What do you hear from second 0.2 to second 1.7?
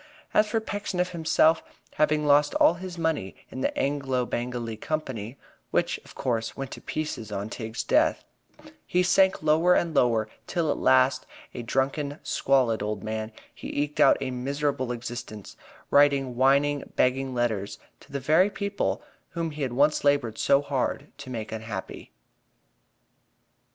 As for Pecksniff himself,